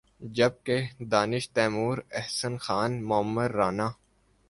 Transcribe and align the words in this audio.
جب 0.37 0.51
کہ 0.65 0.77
دانش 1.11 1.49
تیمور، 1.55 1.97
احسن 2.19 2.53
خان، 2.57 2.91
معمر 3.03 3.51
رانا 3.51 3.89